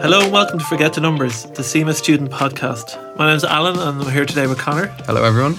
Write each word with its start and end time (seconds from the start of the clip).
Hello 0.00 0.20
and 0.20 0.32
welcome 0.32 0.60
to 0.60 0.64
Forget 0.64 0.92
the 0.92 1.00
Numbers, 1.00 1.42
the 1.42 1.64
CIMA 1.64 1.92
student 1.92 2.30
podcast. 2.30 3.16
My 3.16 3.26
name 3.26 3.36
is 3.36 3.42
Alan 3.42 3.80
and 3.80 4.00
I'm 4.00 4.12
here 4.12 4.24
today 4.24 4.46
with 4.46 4.56
Connor. 4.56 4.86
Hello, 5.06 5.24
everyone. 5.24 5.56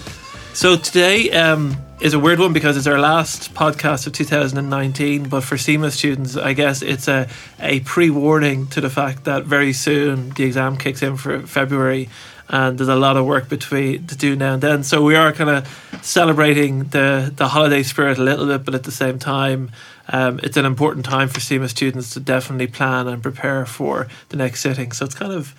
So 0.54 0.78
today 0.78 1.30
um, 1.32 1.76
is 2.00 2.14
a 2.14 2.20
weird 2.20 2.40
one 2.40 2.54
because 2.54 2.78
it's 2.78 2.88
our 2.88 3.00
last 3.00 3.54
podcast 3.54 4.08
of 4.08 4.14
2019, 4.14 5.28
but 5.28 5.44
for 5.44 5.58
CIMA 5.58 5.92
students, 5.92 6.38
I 6.38 6.54
guess 6.54 6.82
it's 6.82 7.10
a, 7.10 7.28
a 7.60 7.82
pre-warning 7.82 8.68
to 8.68 8.80
the 8.80 8.90
fact 8.90 9.26
that 9.26 9.44
very 9.44 9.74
soon 9.74 10.30
the 10.30 10.46
exam 10.46 10.78
kicks 10.78 11.02
in 11.04 11.18
for 11.18 11.42
February 11.42 12.08
and 12.48 12.78
there's 12.78 12.90
a 12.90 12.96
lot 12.96 13.18
of 13.18 13.26
work 13.26 13.50
between 13.50 14.08
to 14.08 14.16
do 14.16 14.36
now 14.38 14.54
and 14.54 14.64
then. 14.64 14.84
So 14.84 15.04
we 15.04 15.16
are 15.16 15.34
kind 15.34 15.50
of 15.50 16.00
celebrating 16.02 16.86
the, 16.86 17.32
the 17.36 17.50
holiday 17.50 17.84
spirit 17.84 18.18
a 18.18 18.24
little 18.24 18.48
bit, 18.48 18.66
but 18.66 18.74
at 18.74 18.84
the 18.84 18.92
same 18.92 19.20
time, 19.20 19.72
um, 20.10 20.40
it's 20.44 20.58
an 20.58 20.66
important 20.66 21.06
time 21.06 21.28
for 21.28 21.40
CIMA 21.40 21.70
students 21.70 22.14
to 22.14 22.20
definitely 22.20 22.68
plan 22.68 23.08
and 23.08 23.22
prepare 23.22 23.66
for 23.66 24.08
the 24.30 24.38
next 24.38 24.62
sitting. 24.62 24.92
So 24.92 25.06
it's 25.06 25.16
kind 25.16 25.32
of 25.32 25.56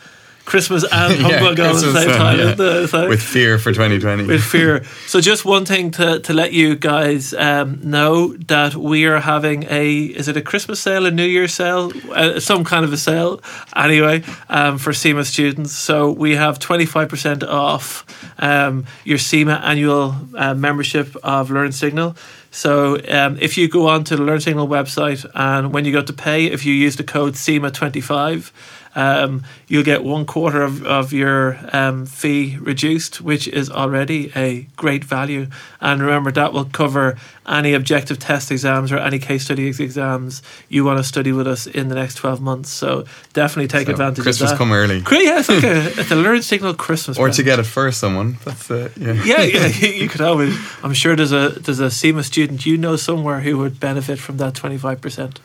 Christmas 0.51 0.83
and 0.83 1.15
humbug 1.23 1.59
yeah, 1.59 1.69
all 1.69 1.77
at 1.77 1.81
the 1.81 1.93
same 1.93 2.09
time. 2.09 2.39
Yeah. 2.39 2.87
so, 2.87 3.09
with 3.09 3.23
fear 3.23 3.57
for 3.57 3.71
2020. 3.71 4.27
With 4.27 4.43
fear. 4.43 4.85
So 5.07 5.21
just 5.21 5.45
one 5.45 5.65
thing 5.65 5.91
to, 5.93 6.21
to 6.21 6.33
let 6.33 6.53
you 6.53 6.77
guys 6.77 7.35
um, 7.35 7.81
know 7.83 8.37
that 8.47 8.75
we 8.77 9.07
are 9.07 9.19
having 9.19 9.65
a, 9.65 10.03
is 10.03 10.29
it 10.29 10.37
a 10.37 10.43
Christmas 10.43 10.81
sale, 10.81 11.07
a 11.07 11.11
New 11.11 11.25
Year 11.25 11.49
sale? 11.49 11.93
Uh, 12.13 12.39
some 12.39 12.65
kind 12.65 12.85
of 12.85 12.93
a 12.93 12.97
sale 12.97 13.41
anyway 13.75 14.23
um, 14.49 14.79
for 14.79 14.93
CIMA 14.93 15.25
students. 15.25 15.73
So 15.73 16.13
we 16.13 16.37
have 16.37 16.59
25% 16.59 17.43
off 17.49 18.05
um, 18.39 18.87
your 19.05 19.19
CIMA 19.19 19.61
annual 19.65 20.15
uh, 20.37 20.55
membership 20.55 21.17
of 21.25 21.51
Learn 21.51 21.73
Signal. 21.73 22.17
So 22.51 23.01
um, 23.09 23.39
if 23.41 23.57
you 23.57 23.69
go 23.69 23.89
on 23.89 24.05
to 24.05 24.17
the 24.17 24.23
Learn 24.23 24.41
Signal 24.41 24.67
website 24.67 25.29
and 25.35 25.73
when 25.73 25.85
you 25.85 25.93
go 25.93 26.03
to 26.03 26.13
pay, 26.13 26.47
if 26.47 26.65
you 26.67 26.75
use 26.75 26.97
the 26.97 27.05
code 27.05 27.35
CIMA25, 27.35 28.51
um, 28.95 29.45
you'll 29.69 29.85
get 29.85 30.03
one 30.03 30.27
quarter 30.27 30.63
of, 30.63 30.85
of 30.85 31.13
your 31.13 31.59
um, 31.73 32.07
fee 32.07 32.57
reduced, 32.61 33.21
which 33.21 33.47
is 33.47 33.71
already 33.71 34.33
a 34.35 34.67
great 34.77 35.05
value. 35.05 35.47
And 35.81 36.01
remember, 36.03 36.33
that 36.33 36.53
will 36.53 36.65
cover 36.65 37.17
any 37.47 37.73
objective 37.75 38.19
test 38.19 38.51
exams 38.51 38.93
or 38.93 38.99
any 38.99 39.19
case 39.19 39.45
study 39.45 39.67
exams 39.67 40.43
you 40.69 40.85
want 40.85 40.99
to 40.99 41.05
study 41.05 41.33
with 41.33 41.47
us 41.47 41.67
in 41.67 41.89
the 41.89 41.95
next 41.95 42.17
12 42.17 42.41
months. 42.41 42.71
So 42.71 43.05
definitely 43.33 43.69
take 43.69 43.87
so 43.87 43.93
advantage 43.93 44.23
Christmas 44.23 44.53
of 44.53 44.59
that. 44.59 44.65
Christmas 44.65 44.71
come 44.71 44.73
early. 44.73 45.01
Great, 45.01 45.25
yeah, 45.25 45.39
it's 45.39 45.49
like 45.49 45.65
a, 45.65 46.01
it's 46.01 46.11
a 46.11 46.17
Learn 46.17 46.43
Signal 46.43 46.75
Christmas 46.75 47.19
Or 47.19 47.27
present. 47.27 47.37
to 47.37 47.43
get 47.51 47.59
it 47.59 47.65
for 47.65 47.93
someone. 47.93 48.39
That's 48.45 48.71
it. 48.71 48.97
Yeah, 48.97 49.13
yeah, 49.25 49.43
yeah 49.43 49.67
you 49.87 50.09
could 50.09 50.21
always. 50.21 50.57
I'm 50.83 50.95
sure 50.95 51.17
there's 51.17 51.33
a 51.33 51.51
there's 51.51 51.81
a 51.81 51.91
CIMA 51.91 52.23
student 52.23 52.67
you 52.67 52.77
know 52.77 52.97
somewhere 52.97 53.41
who 53.41 53.59
would 53.59 53.79
benefit 53.81 54.19
from 54.19 54.37
that 54.39 54.55
25%. 54.55 55.39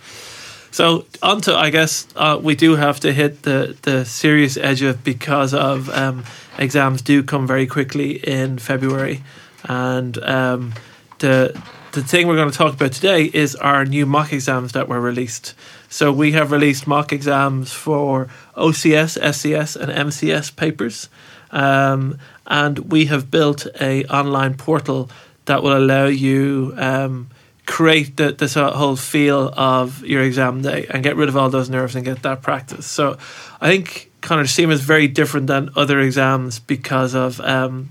So 0.75 1.05
onto, 1.23 1.53
I 1.53 1.69
guess 1.69 2.05
uh, 2.17 2.37
we 2.43 2.53
do 2.53 2.75
have 2.75 2.99
to 2.99 3.13
hit 3.13 3.43
the 3.43 3.77
the 3.83 4.03
serious 4.03 4.57
edge 4.57 4.81
of 4.81 5.05
because 5.05 5.53
of 5.53 5.89
um, 5.91 6.25
exams 6.57 7.01
do 7.01 7.23
come 7.23 7.47
very 7.47 7.65
quickly 7.65 8.17
in 8.17 8.57
February, 8.57 9.23
and 9.63 10.17
um, 10.17 10.73
the 11.19 11.57
the 11.93 12.03
thing 12.03 12.27
we're 12.27 12.35
going 12.35 12.51
to 12.51 12.57
talk 12.57 12.73
about 12.73 12.91
today 12.91 13.23
is 13.23 13.55
our 13.55 13.85
new 13.85 14.05
mock 14.05 14.33
exams 14.33 14.73
that 14.73 14.89
were 14.89 14.99
released. 14.99 15.53
So 15.87 16.11
we 16.11 16.33
have 16.33 16.51
released 16.51 16.87
mock 16.87 17.13
exams 17.13 17.71
for 17.71 18.27
OCS, 18.57 19.17
SCS, 19.17 19.77
and 19.77 19.89
MCS 20.09 20.53
papers, 20.57 21.07
um, 21.51 22.19
and 22.47 22.91
we 22.91 23.05
have 23.05 23.31
built 23.31 23.65
a 23.79 24.03
online 24.07 24.55
portal 24.55 25.09
that 25.45 25.63
will 25.63 25.77
allow 25.77 26.07
you. 26.07 26.73
Um, 26.75 27.29
create 27.66 28.17
the, 28.17 28.31
this 28.31 28.53
whole 28.53 28.95
feel 28.95 29.52
of 29.55 30.03
your 30.03 30.23
exam 30.23 30.61
day 30.61 30.85
and 30.89 31.03
get 31.03 31.16
rid 31.16 31.30
of 31.30 31.38
all 31.38 31.49
those 31.49 31.69
nerves 31.69 31.95
and 31.95 32.05
get 32.05 32.22
that 32.23 32.41
practice. 32.41 32.85
So 32.85 33.17
I 33.59 33.69
think 33.69 34.11
Connor 34.22 34.47
CIMA 34.47 34.73
is 34.73 34.81
very 34.81 35.07
different 35.07 35.47
than 35.47 35.69
other 35.75 35.99
exams 35.99 36.59
because 36.59 37.16
of 37.16 37.39
um, 37.41 37.89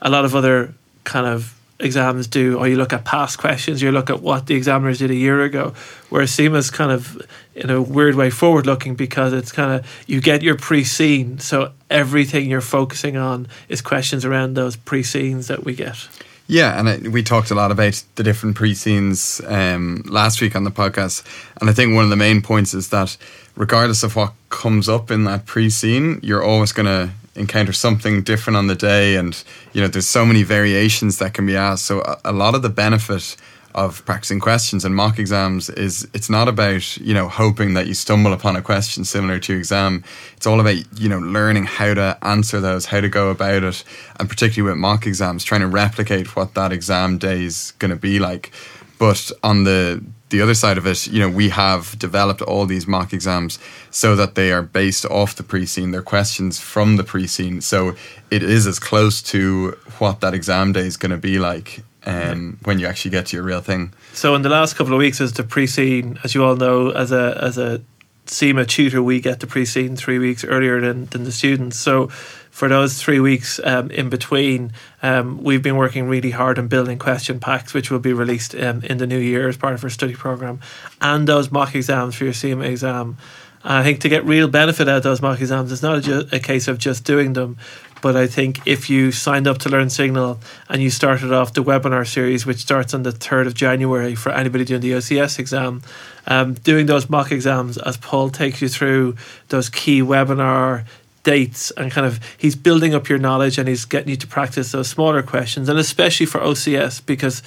a 0.00 0.10
lot 0.10 0.24
of 0.24 0.34
other 0.34 0.74
kind 1.04 1.26
of 1.26 1.54
exams 1.80 2.26
do, 2.26 2.58
or 2.58 2.66
you 2.66 2.76
look 2.76 2.92
at 2.92 3.04
past 3.04 3.38
questions, 3.38 3.80
you 3.80 3.92
look 3.92 4.10
at 4.10 4.20
what 4.20 4.46
the 4.46 4.54
examiners 4.54 4.98
did 4.98 5.10
a 5.10 5.14
year 5.14 5.42
ago, 5.42 5.74
whereas 6.08 6.32
CIMA 6.32 6.58
is 6.58 6.70
kind 6.70 6.90
of 6.90 7.20
in 7.54 7.70
a 7.70 7.80
weird 7.80 8.14
way 8.14 8.30
forward 8.30 8.66
looking 8.66 8.94
because 8.94 9.32
it's 9.32 9.52
kind 9.52 9.72
of 9.72 10.04
you 10.06 10.20
get 10.20 10.42
your 10.42 10.56
pre 10.56 10.84
seen, 10.84 11.38
so 11.38 11.72
everything 11.90 12.50
you're 12.50 12.60
focusing 12.60 13.16
on 13.16 13.46
is 13.68 13.80
questions 13.80 14.24
around 14.24 14.54
those 14.54 14.76
pre 14.76 15.02
seens 15.02 15.46
that 15.46 15.64
we 15.64 15.74
get. 15.74 16.08
Yeah, 16.50 16.78
and 16.78 16.88
it, 16.88 17.08
we 17.08 17.22
talked 17.22 17.50
a 17.50 17.54
lot 17.54 17.70
about 17.70 18.02
the 18.14 18.22
different 18.22 18.56
pre 18.56 18.72
seens 18.72 19.42
um, 19.46 20.02
last 20.06 20.40
week 20.40 20.56
on 20.56 20.64
the 20.64 20.70
podcast. 20.70 21.22
And 21.60 21.68
I 21.68 21.74
think 21.74 21.94
one 21.94 22.04
of 22.04 22.10
the 22.10 22.16
main 22.16 22.40
points 22.40 22.72
is 22.72 22.88
that 22.88 23.18
regardless 23.54 24.02
of 24.02 24.16
what 24.16 24.32
comes 24.48 24.88
up 24.88 25.10
in 25.10 25.24
that 25.24 25.44
pre 25.44 25.68
seen, 25.68 26.20
you're 26.22 26.42
always 26.42 26.72
going 26.72 26.86
to 26.86 27.12
encounter 27.34 27.74
something 27.74 28.22
different 28.22 28.56
on 28.56 28.66
the 28.66 28.74
day. 28.74 29.16
And, 29.16 29.40
you 29.74 29.82
know, 29.82 29.88
there's 29.88 30.08
so 30.08 30.24
many 30.24 30.42
variations 30.42 31.18
that 31.18 31.34
can 31.34 31.44
be 31.44 31.54
asked. 31.54 31.84
So 31.84 32.00
a, 32.00 32.18
a 32.24 32.32
lot 32.32 32.54
of 32.54 32.62
the 32.62 32.70
benefit 32.70 33.36
of 33.78 34.04
practicing 34.04 34.40
questions 34.40 34.84
and 34.84 34.94
mock 34.94 35.18
exams 35.18 35.70
is 35.70 36.08
it's 36.12 36.28
not 36.28 36.48
about 36.48 36.96
you 36.96 37.14
know 37.14 37.28
hoping 37.28 37.74
that 37.74 37.86
you 37.86 37.94
stumble 37.94 38.32
upon 38.32 38.56
a 38.56 38.62
question 38.62 39.04
similar 39.04 39.38
to 39.38 39.52
your 39.52 39.58
exam 39.58 40.02
it's 40.36 40.46
all 40.46 40.58
about 40.58 40.76
you 41.00 41.08
know 41.08 41.18
learning 41.18 41.64
how 41.64 41.94
to 41.94 42.18
answer 42.22 42.60
those 42.60 42.86
how 42.86 43.00
to 43.00 43.08
go 43.08 43.30
about 43.30 43.62
it 43.62 43.84
and 44.18 44.28
particularly 44.28 44.72
with 44.72 44.78
mock 44.78 45.06
exams 45.06 45.44
trying 45.44 45.60
to 45.60 45.68
replicate 45.68 46.34
what 46.34 46.54
that 46.54 46.72
exam 46.72 47.18
day 47.18 47.44
is 47.44 47.72
going 47.78 47.90
to 47.90 47.96
be 47.96 48.18
like 48.18 48.50
but 48.98 49.30
on 49.44 49.62
the 49.62 50.02
the 50.30 50.42
other 50.42 50.54
side 50.54 50.76
of 50.76 50.86
it, 50.86 51.06
you 51.06 51.20
know, 51.20 51.28
we 51.28 51.48
have 51.48 51.98
developed 51.98 52.42
all 52.42 52.66
these 52.66 52.86
mock 52.86 53.12
exams 53.12 53.58
so 53.90 54.14
that 54.16 54.34
they 54.34 54.52
are 54.52 54.62
based 54.62 55.06
off 55.06 55.34
the 55.34 55.42
pre-seen. 55.42 55.90
They're 55.90 56.02
questions 56.02 56.60
from 56.60 56.96
the 56.96 57.04
pre-seen. 57.04 57.62
So 57.62 57.94
it 58.30 58.42
is 58.42 58.66
as 58.66 58.78
close 58.78 59.22
to 59.22 59.78
what 59.98 60.20
that 60.20 60.34
exam 60.34 60.72
day 60.72 60.86
is 60.86 60.96
going 60.96 61.12
to 61.12 61.16
be 61.16 61.38
like 61.38 61.82
um, 62.06 62.58
when 62.64 62.78
you 62.78 62.86
actually 62.86 63.10
get 63.10 63.26
to 63.26 63.36
your 63.36 63.44
real 63.44 63.60
thing. 63.60 63.92
So 64.12 64.34
in 64.34 64.42
the 64.42 64.48
last 64.48 64.74
couple 64.74 64.92
of 64.92 64.98
weeks, 64.98 65.20
as 65.20 65.32
the 65.32 65.44
pre-seen, 65.44 66.18
as 66.24 66.34
you 66.34 66.44
all 66.44 66.56
know, 66.56 66.90
as 66.90 67.12
a 67.12 67.38
as 67.42 67.58
a 67.58 67.80
CIMA 68.26 68.66
tutor, 68.66 69.02
we 69.02 69.20
get 69.20 69.40
the 69.40 69.46
pre-seen 69.46 69.96
three 69.96 70.18
weeks 70.18 70.44
earlier 70.44 70.80
than, 70.80 71.06
than 71.06 71.24
the 71.24 71.32
students. 71.32 71.78
So 71.78 72.08
for 72.50 72.68
those 72.68 73.00
three 73.00 73.20
weeks 73.20 73.60
um, 73.64 73.90
in 73.90 74.10
between, 74.10 74.72
um, 75.02 75.42
we've 75.42 75.62
been 75.62 75.76
working 75.76 76.08
really 76.08 76.30
hard 76.30 76.58
on 76.58 76.68
building 76.68 76.98
question 76.98 77.40
packs, 77.40 77.72
which 77.72 77.90
will 77.90 78.00
be 78.00 78.12
released 78.12 78.54
um, 78.54 78.82
in 78.82 78.98
the 78.98 79.06
new 79.06 79.18
year 79.18 79.48
as 79.48 79.56
part 79.56 79.74
of 79.74 79.84
our 79.84 79.90
study 79.90 80.14
program, 80.14 80.60
and 81.00 81.26
those 81.26 81.50
mock 81.50 81.74
exams 81.74 82.16
for 82.16 82.24
your 82.24 82.34
CIMA 82.34 82.64
exam. 82.64 83.16
I 83.64 83.82
think 83.82 84.00
to 84.00 84.08
get 84.08 84.24
real 84.24 84.48
benefit 84.48 84.88
out 84.88 84.98
of 84.98 85.02
those 85.02 85.20
mock 85.20 85.40
exams, 85.40 85.72
it's 85.72 85.82
not 85.82 86.06
a, 86.06 86.36
a 86.36 86.38
case 86.38 86.68
of 86.68 86.78
just 86.78 87.04
doing 87.04 87.32
them, 87.32 87.56
but 88.00 88.16
I 88.16 88.26
think 88.26 88.66
if 88.66 88.88
you 88.88 89.12
signed 89.12 89.46
up 89.46 89.58
to 89.58 89.68
Learn 89.68 89.90
Signal 89.90 90.40
and 90.68 90.82
you 90.82 90.90
started 90.90 91.32
off 91.32 91.54
the 91.54 91.62
webinar 91.62 92.06
series, 92.06 92.46
which 92.46 92.58
starts 92.58 92.94
on 92.94 93.02
the 93.02 93.12
3rd 93.12 93.46
of 93.46 93.54
January 93.54 94.14
for 94.14 94.30
anybody 94.30 94.64
doing 94.64 94.80
the 94.80 94.92
OCS 94.92 95.38
exam, 95.38 95.82
um, 96.26 96.54
doing 96.54 96.86
those 96.86 97.08
mock 97.08 97.32
exams 97.32 97.78
as 97.78 97.96
Paul 97.96 98.30
takes 98.30 98.60
you 98.60 98.68
through 98.68 99.16
those 99.48 99.68
key 99.68 100.02
webinar 100.02 100.84
dates 101.22 101.70
and 101.72 101.90
kind 101.90 102.06
of 102.06 102.20
he's 102.38 102.56
building 102.56 102.94
up 102.94 103.08
your 103.08 103.18
knowledge 103.18 103.58
and 103.58 103.68
he's 103.68 103.84
getting 103.84 104.08
you 104.08 104.16
to 104.16 104.26
practice 104.26 104.72
those 104.72 104.88
smaller 104.88 105.22
questions 105.22 105.68
and 105.68 105.78
especially 105.78 106.26
for 106.26 106.40
OCS 106.40 107.04
because 107.04 107.42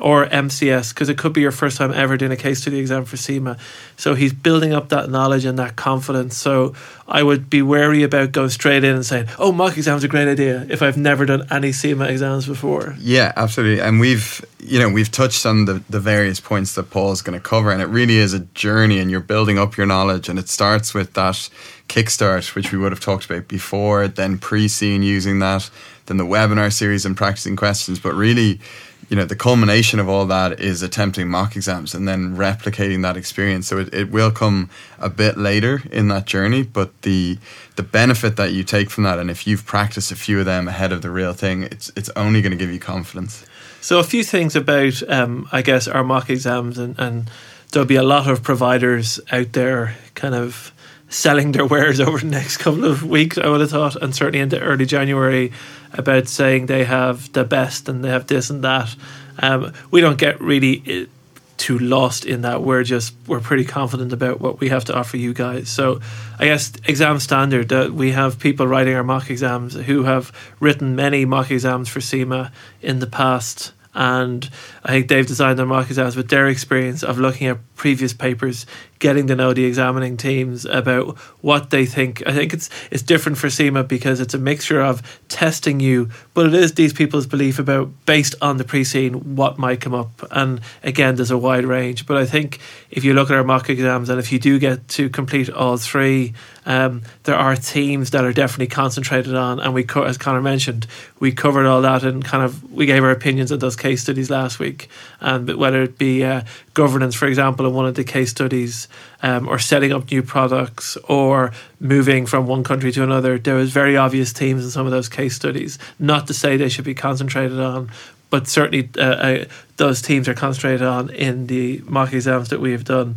or 0.00 0.26
MCS 0.26 0.92
because 0.92 1.08
it 1.08 1.16
could 1.16 1.32
be 1.32 1.40
your 1.40 1.52
first 1.52 1.76
time 1.76 1.92
ever 1.92 2.16
doing 2.16 2.32
a 2.32 2.36
case 2.36 2.60
study 2.62 2.78
exam 2.78 3.04
for 3.04 3.16
CIMA 3.16 3.56
so 3.96 4.14
he's 4.14 4.32
building 4.32 4.72
up 4.72 4.88
that 4.88 5.10
knowledge 5.10 5.44
and 5.44 5.58
that 5.58 5.76
confidence. 5.76 6.36
So 6.36 6.74
I 7.08 7.22
would 7.22 7.48
be 7.48 7.62
wary 7.62 8.02
about 8.02 8.32
going 8.32 8.50
straight 8.50 8.84
in 8.84 8.94
and 8.94 9.06
saying 9.06 9.26
oh 9.38 9.52
mock 9.52 9.76
exam's 9.76 10.02
are 10.02 10.06
a 10.06 10.10
great 10.10 10.28
idea 10.28 10.66
if 10.68 10.82
I've 10.82 10.96
never 10.96 11.26
done 11.26 11.46
any 11.50 11.72
CIMA 11.72 12.06
exams 12.06 12.46
before. 12.46 12.96
Yeah 12.98 13.32
absolutely. 13.36 13.80
And 13.82 14.00
we've 14.00 14.44
you 14.58 14.78
know 14.78 14.88
we've 14.88 15.10
touched 15.10 15.46
on 15.46 15.64
the, 15.64 15.82
the 15.88 16.00
various 16.00 16.40
points 16.40 16.74
that 16.74 16.90
Paul's 16.90 17.22
going 17.22 17.38
to 17.38 17.44
cover 17.44 17.70
and 17.70 17.82
it 17.82 17.86
really 17.86 18.16
is 18.16 18.32
a 18.32 18.40
journey 18.40 18.98
and 18.98 19.10
you're 19.10 19.20
building 19.20 19.58
up 19.58 19.76
your 19.76 19.86
knowledge 19.86 20.28
and 20.28 20.38
it 20.38 20.48
starts 20.48 20.94
with 20.94 21.14
that 21.14 21.48
kickstart 21.88 22.54
which 22.54 22.72
we 22.72 22.78
would 22.78 22.92
have 22.92 23.00
talked 23.00 23.24
about 23.24 23.46
before 23.48 24.08
then 24.08 24.38
pre-seen 24.38 25.02
using 25.02 25.38
that 25.38 25.70
then 26.06 26.16
the 26.16 26.24
webinar 26.24 26.72
series 26.72 27.04
and 27.04 27.16
practicing 27.16 27.56
questions. 27.56 27.98
But 27.98 28.14
really 28.14 28.60
you 29.08 29.16
know 29.16 29.24
the 29.24 29.36
culmination 29.36 30.00
of 30.00 30.08
all 30.08 30.26
that 30.26 30.58
is 30.58 30.82
attempting 30.82 31.28
mock 31.28 31.54
exams 31.54 31.94
and 31.94 32.08
then 32.08 32.36
replicating 32.36 33.02
that 33.02 33.16
experience. 33.16 33.68
So 33.68 33.78
it, 33.78 33.94
it 33.94 34.10
will 34.10 34.32
come 34.32 34.68
a 34.98 35.08
bit 35.08 35.36
later 35.36 35.82
in 35.92 36.08
that 36.08 36.26
journey 36.26 36.62
but 36.62 37.02
the 37.02 37.38
the 37.76 37.82
benefit 37.82 38.36
that 38.36 38.52
you 38.52 38.64
take 38.64 38.90
from 38.90 39.04
that 39.04 39.18
and 39.18 39.30
if 39.30 39.46
you've 39.46 39.64
practiced 39.64 40.10
a 40.10 40.16
few 40.16 40.40
of 40.40 40.46
them 40.46 40.66
ahead 40.66 40.92
of 40.92 41.02
the 41.02 41.10
real 41.10 41.32
thing 41.32 41.64
it's 41.64 41.90
it's 41.96 42.10
only 42.16 42.42
going 42.42 42.52
to 42.52 42.58
give 42.58 42.72
you 42.72 42.80
confidence. 42.80 43.44
So 43.80 44.00
a 44.00 44.04
few 44.04 44.24
things 44.24 44.56
about 44.56 45.02
um, 45.08 45.48
i 45.52 45.62
guess 45.62 45.86
our 45.86 46.02
mock 46.02 46.30
exams 46.30 46.78
and, 46.78 46.98
and 46.98 47.30
there'll 47.70 47.86
be 47.86 47.96
a 47.96 48.02
lot 48.02 48.28
of 48.28 48.42
providers 48.42 49.20
out 49.30 49.52
there 49.52 49.94
kind 50.14 50.34
of 50.34 50.72
selling 51.08 51.52
their 51.52 51.66
wares 51.66 52.00
over 52.00 52.18
the 52.18 52.26
next 52.26 52.58
couple 52.58 52.84
of 52.84 53.02
weeks, 53.02 53.38
I 53.38 53.48
would 53.48 53.60
have 53.60 53.70
thought, 53.70 53.96
and 53.96 54.14
certainly 54.14 54.40
into 54.40 54.60
early 54.60 54.86
January 54.86 55.52
about 55.92 56.28
saying 56.28 56.66
they 56.66 56.84
have 56.84 57.32
the 57.32 57.44
best 57.44 57.88
and 57.88 58.04
they 58.04 58.10
have 58.10 58.26
this 58.26 58.50
and 58.50 58.62
that. 58.64 58.94
Um, 59.38 59.72
we 59.90 60.00
don't 60.00 60.18
get 60.18 60.40
really 60.40 61.08
too 61.56 61.78
lost 61.78 62.26
in 62.26 62.42
that. 62.42 62.62
We're 62.62 62.82
just 62.82 63.14
we're 63.26 63.40
pretty 63.40 63.64
confident 63.64 64.12
about 64.12 64.40
what 64.40 64.60
we 64.60 64.68
have 64.68 64.84
to 64.86 64.94
offer 64.94 65.16
you 65.16 65.32
guys. 65.32 65.68
So 65.68 66.00
I 66.38 66.46
guess 66.46 66.72
exam 66.86 67.18
standard 67.18 67.70
that 67.70 67.92
we 67.92 68.12
have 68.12 68.38
people 68.38 68.66
writing 68.66 68.94
our 68.94 69.04
mock 69.04 69.30
exams 69.30 69.74
who 69.74 70.04
have 70.04 70.32
written 70.60 70.96
many 70.96 71.24
mock 71.24 71.50
exams 71.50 71.88
for 71.88 72.00
CIMA 72.00 72.52
in 72.82 72.98
the 72.98 73.06
past 73.06 73.72
and 73.96 74.48
I 74.84 74.88
think 74.90 75.08
they've 75.08 75.26
designed 75.26 75.58
their 75.58 75.64
mock 75.64 75.86
exams 75.86 76.16
with 76.16 76.28
their 76.28 76.46
experience 76.48 77.02
of 77.02 77.18
looking 77.18 77.46
at 77.46 77.58
previous 77.76 78.12
papers, 78.12 78.66
getting 78.98 79.26
to 79.26 79.36
know 79.36 79.52
the 79.52 79.64
examining 79.64 80.16
teams 80.16 80.64
about 80.64 81.16
what 81.40 81.70
they 81.70 81.86
think. 81.86 82.22
I 82.26 82.32
think 82.32 82.52
it's 82.52 82.70
it's 82.90 83.02
different 83.02 83.38
for 83.38 83.50
CIMA 83.50 83.84
because 83.84 84.20
it's 84.20 84.34
a 84.34 84.38
mixture 84.38 84.80
of 84.80 85.02
testing 85.28 85.80
you, 85.80 86.10
but 86.34 86.46
it 86.46 86.54
is 86.54 86.74
these 86.74 86.92
people's 86.92 87.26
belief 87.26 87.58
about 87.58 87.90
based 88.06 88.34
on 88.40 88.56
the 88.56 88.64
pre-seen 88.64 89.36
what 89.36 89.58
might 89.58 89.80
come 89.80 89.94
up. 89.94 90.10
And 90.30 90.60
again, 90.82 91.16
there's 91.16 91.30
a 91.30 91.38
wide 91.38 91.64
range. 91.64 92.06
But 92.06 92.16
I 92.16 92.26
think 92.26 92.58
if 92.90 93.04
you 93.04 93.14
look 93.14 93.30
at 93.30 93.36
our 93.36 93.44
mock 93.44 93.68
exams 93.68 94.08
and 94.08 94.18
if 94.18 94.32
you 94.32 94.38
do 94.38 94.58
get 94.58 94.88
to 94.88 95.08
complete 95.08 95.50
all 95.50 95.76
three, 95.76 96.34
um, 96.66 97.02
there 97.22 97.36
are 97.36 97.54
themes 97.54 98.10
that 98.10 98.24
are 98.24 98.32
definitely 98.32 98.66
concentrated 98.66 99.34
on. 99.34 99.60
And 99.60 99.72
we, 99.72 99.84
co- 99.84 100.02
as 100.02 100.18
Connor 100.18 100.42
mentioned, 100.42 100.86
we 101.20 101.32
covered 101.32 101.66
all 101.66 101.82
that 101.82 102.02
and 102.02 102.24
kind 102.24 102.44
of 102.44 102.72
we 102.72 102.86
gave 102.86 103.04
our 103.04 103.10
opinions 103.10 103.52
on 103.52 103.60
those 103.60 103.76
case 103.76 104.02
studies 104.02 104.30
last 104.30 104.58
week. 104.58 104.88
And 105.20 105.48
whether 105.56 105.82
it 105.82 105.96
be 105.96 106.24
uh, 106.24 106.42
governance, 106.76 107.14
for 107.14 107.26
example, 107.26 107.66
in 107.66 107.72
one 107.72 107.86
of 107.86 107.94
the 107.94 108.04
case 108.04 108.30
studies, 108.30 108.86
um, 109.22 109.48
or 109.48 109.58
setting 109.58 109.92
up 109.92 110.10
new 110.10 110.22
products, 110.22 110.98
or 111.08 111.50
moving 111.80 112.26
from 112.26 112.46
one 112.46 112.62
country 112.62 112.92
to 112.92 113.02
another, 113.02 113.38
there 113.38 113.54
was 113.54 113.72
very 113.72 113.96
obvious 113.96 114.30
themes 114.30 114.62
in 114.62 114.70
some 114.70 114.84
of 114.84 114.92
those 114.92 115.08
case 115.08 115.34
studies. 115.34 115.78
Not 115.98 116.26
to 116.26 116.34
say 116.34 116.58
they 116.58 116.68
should 116.68 116.84
be 116.84 116.94
concentrated 116.94 117.58
on, 117.58 117.90
but 118.28 118.46
certainly 118.46 118.90
uh, 118.98 119.02
uh, 119.02 119.44
those 119.78 120.02
teams 120.02 120.28
are 120.28 120.34
concentrated 120.34 120.82
on 120.82 121.08
in 121.10 121.46
the 121.46 121.82
mock 121.86 122.12
exams 122.12 122.50
that 122.50 122.60
we 122.60 122.72
have 122.72 122.84
done. 122.84 123.16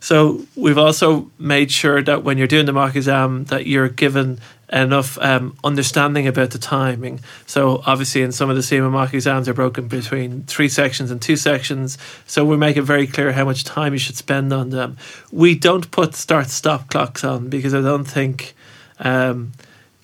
So 0.00 0.44
we've 0.54 0.78
also 0.78 1.30
made 1.38 1.70
sure 1.70 2.02
that 2.02 2.22
when 2.22 2.36
you're 2.36 2.46
doing 2.46 2.66
the 2.66 2.72
mock 2.72 2.96
exam, 2.96 3.44
that 3.44 3.66
you're 3.66 3.88
given 3.88 4.40
enough 4.72 5.18
um, 5.20 5.56
understanding 5.64 6.26
about 6.26 6.50
the 6.50 6.58
timing. 6.58 7.20
So 7.46 7.82
obviously, 7.86 8.22
in 8.22 8.32
some 8.32 8.50
of 8.50 8.56
the 8.56 8.62
CIMA 8.62 8.90
mock 8.90 9.14
exams, 9.14 9.48
are 9.48 9.54
broken 9.54 9.88
between 9.88 10.44
three 10.44 10.68
sections 10.68 11.10
and 11.10 11.20
two 11.20 11.36
sections. 11.36 11.98
So 12.26 12.44
we 12.44 12.56
make 12.56 12.76
it 12.76 12.82
very 12.82 13.06
clear 13.06 13.32
how 13.32 13.44
much 13.44 13.64
time 13.64 13.92
you 13.92 13.98
should 13.98 14.16
spend 14.16 14.52
on 14.52 14.70
them. 14.70 14.96
We 15.32 15.54
don't 15.54 15.90
put 15.90 16.14
start-stop 16.14 16.88
clocks 16.90 17.24
on 17.24 17.48
because 17.48 17.74
I 17.74 17.80
don't 17.80 18.04
think. 18.04 18.54
Um, 18.98 19.52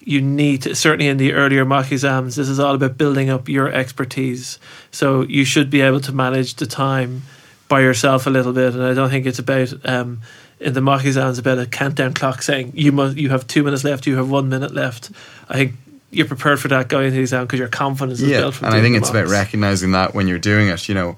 you 0.01 0.23
need 0.23 0.63
to, 0.63 0.75
certainly 0.77 1.09
in 1.09 1.17
the 1.17 1.33
earlier 1.33 1.65
mock 1.65 1.91
exams 1.91 2.37
this 2.37 2.49
is 2.49 2.61
all 2.61 2.77
about 2.77 2.97
building 2.97 3.29
up 3.29 3.49
your 3.49 3.69
expertise 3.73 4.61
so 4.93 5.23
you 5.23 5.45
should 5.45 5.69
be 5.69 5.81
able 5.81 6.01
to 6.01 6.13
manage 6.13 6.55
the 6.55 6.65
time 6.65 7.23
by 7.69 7.81
yourself 7.81 8.27
a 8.27 8.31
little 8.31 8.53
bit, 8.53 8.75
and 8.75 8.83
I 8.83 8.95
don't 8.95 9.11
think 9.11 9.27
it's 9.27 9.39
about 9.39 9.75
um, 9.85 10.21
in 10.61 10.73
the 10.73 10.81
mock 10.81 11.05
exams 11.05 11.39
about 11.39 11.59
a 11.59 11.67
countdown 11.67 12.15
clock 12.15 12.43
saying 12.43 12.73
you 12.75 12.93
must 12.93 13.17
you 13.17 13.31
have 13.31 13.47
two 13.47 13.63
minutes 13.63 13.85
left, 13.85 14.07
you 14.07 14.17
have 14.17 14.31
one 14.31 14.49
minute 14.49 14.73
left. 14.73 15.11
I 15.49 15.55
think 15.55 15.75
you're 16.11 16.27
prepared 16.27 16.61
for 16.61 16.69
that 16.69 16.89
going 16.89 17.07
into 17.07 17.17
the 17.17 17.23
exam 17.23 17.45
because 17.45 17.59
your 17.59 17.69
confidence 17.69 18.21
is 18.21 18.29
yeah, 18.29 18.41
built. 18.41 18.55
From 18.55 18.67
and 18.67 18.75
I 18.75 18.81
think 18.81 18.97
it's 18.97 19.11
about 19.11 19.29
recognizing 19.29 19.93
that 19.93 20.15
when 20.15 20.29
you're 20.29 20.39
doing 20.39 20.69
it, 20.69 20.89
you 20.89 20.95
know, 20.95 21.17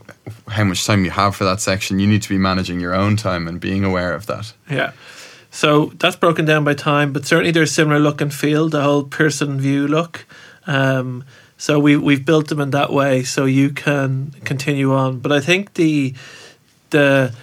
how 0.48 0.64
much 0.64 0.84
time 0.84 1.04
you 1.04 1.10
have 1.10 1.36
for 1.36 1.44
that 1.44 1.60
section. 1.60 1.98
You 1.98 2.06
need 2.06 2.22
to 2.22 2.28
be 2.28 2.38
managing 2.38 2.80
your 2.80 2.94
own 2.94 3.16
time 3.16 3.46
and 3.46 3.60
being 3.60 3.84
aware 3.84 4.12
of 4.12 4.26
that. 4.26 4.52
Yeah. 4.70 4.92
So 5.50 5.86
that's 5.98 6.16
broken 6.16 6.44
down 6.44 6.64
by 6.64 6.74
time, 6.74 7.12
but 7.12 7.24
certainly 7.24 7.52
there's 7.52 7.72
similar 7.72 7.98
look 7.98 8.20
and 8.20 8.32
feel, 8.32 8.68
the 8.68 8.82
whole 8.82 9.04
Pearson 9.04 9.60
VUE 9.60 9.86
look. 9.86 10.26
Um, 10.66 11.24
so 11.56 11.78
we 11.78 11.96
we've 11.96 12.24
built 12.24 12.48
them 12.48 12.60
in 12.60 12.70
that 12.70 12.92
way, 12.92 13.24
so 13.24 13.44
you 13.44 13.70
can 13.70 14.32
continue 14.44 14.92
on. 14.94 15.18
But 15.18 15.32
I 15.32 15.40
think 15.40 15.74
the 15.74 16.14
the 16.90 17.34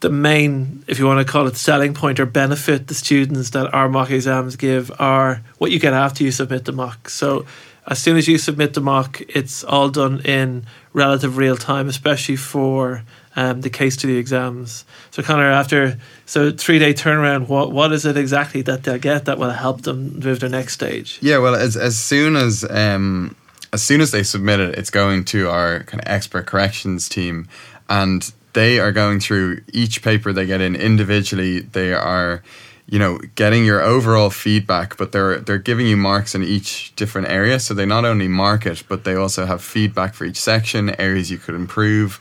the 0.00 0.10
main, 0.10 0.84
if 0.86 0.98
you 0.98 1.06
want 1.06 1.24
to 1.24 1.30
call 1.30 1.46
it, 1.46 1.56
selling 1.56 1.94
point 1.94 2.18
or 2.18 2.26
benefit 2.26 2.88
the 2.88 2.94
students 2.94 3.50
that 3.50 3.72
our 3.72 3.88
mock 3.88 4.10
exams 4.10 4.56
give 4.56 4.90
are 4.98 5.42
what 5.58 5.70
you 5.70 5.78
get 5.78 5.92
after 5.92 6.24
you 6.24 6.32
submit 6.32 6.64
the 6.64 6.72
mock. 6.72 7.08
So 7.08 7.44
as 7.86 7.98
soon 7.98 8.16
as 8.16 8.26
you 8.28 8.38
submit 8.38 8.74
the 8.74 8.80
mock, 8.80 9.20
it's 9.28 9.64
all 9.64 9.90
done 9.90 10.20
in 10.20 10.66
relative 10.92 11.36
real 11.36 11.56
time, 11.56 11.88
especially 11.88 12.36
for 12.36 13.02
um, 13.36 13.60
the 13.60 13.70
case 13.70 13.94
study 13.94 14.16
exams. 14.16 14.84
So 15.10 15.22
Connor, 15.22 15.50
after 15.50 15.98
so 16.26 16.50
three 16.50 16.78
day 16.78 16.94
turnaround, 16.94 17.48
what 17.48 17.72
what 17.72 17.92
is 17.92 18.04
it 18.04 18.16
exactly 18.16 18.62
that 18.62 18.84
they'll 18.84 18.98
get 18.98 19.26
that 19.26 19.38
will 19.38 19.50
help 19.50 19.82
them 19.82 20.18
move 20.20 20.40
their 20.40 20.50
next 20.50 20.74
stage? 20.74 21.18
Yeah, 21.20 21.38
well, 21.38 21.54
as 21.54 21.76
as 21.76 21.98
soon 21.98 22.36
as 22.36 22.64
um, 22.68 23.36
as 23.72 23.82
soon 23.82 24.00
as 24.00 24.10
they 24.10 24.22
submit 24.22 24.60
it, 24.60 24.78
it's 24.78 24.90
going 24.90 25.24
to 25.26 25.48
our 25.48 25.84
kind 25.84 26.02
of 26.02 26.08
expert 26.10 26.46
corrections 26.46 27.08
team, 27.08 27.48
and 27.88 28.32
they 28.52 28.78
are 28.78 28.92
going 28.92 29.20
through 29.20 29.62
each 29.72 30.02
paper 30.02 30.32
they 30.32 30.46
get 30.46 30.60
in 30.60 30.74
individually. 30.76 31.60
They 31.60 31.92
are, 31.92 32.42
you 32.86 32.98
know, 32.98 33.18
getting 33.34 33.64
your 33.64 33.80
overall 33.80 34.30
feedback, 34.30 34.96
but 34.96 35.12
they're 35.12 35.38
they're 35.38 35.58
giving 35.58 35.86
you 35.86 35.96
marks 35.96 36.34
in 36.34 36.42
each 36.42 36.94
different 36.96 37.28
area. 37.28 37.60
So 37.60 37.74
they 37.74 37.86
not 37.86 38.04
only 38.04 38.28
mark 38.28 38.66
it, 38.66 38.82
but 38.88 39.04
they 39.04 39.14
also 39.14 39.46
have 39.46 39.62
feedback 39.62 40.14
for 40.14 40.24
each 40.24 40.40
section, 40.40 40.90
areas 41.00 41.30
you 41.30 41.38
could 41.38 41.54
improve, 41.54 42.20